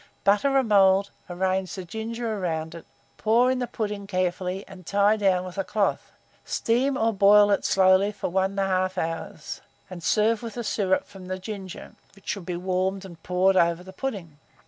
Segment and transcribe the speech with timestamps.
[0.23, 2.87] Butter a mould, arrange the ginger round it,
[3.19, 6.11] pour in the pudding carefully, and tie it down with a cloth;
[6.43, 9.39] steam or boil it slowly for 1 1/2 hour,
[9.91, 13.83] and serve with the syrup from the ginger, which should be warmed, and poured over
[13.83, 14.39] the pudding.